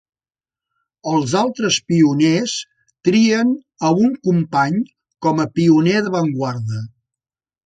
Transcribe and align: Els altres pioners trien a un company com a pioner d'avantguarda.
Els 1.09 1.35
altres 1.41 1.77
pioners 1.91 2.55
trien 3.09 3.51
a 3.91 3.93
un 4.07 4.17
company 4.29 4.81
com 5.27 5.45
a 5.45 5.47
pioner 5.61 5.97
d'avantguarda. 6.09 6.83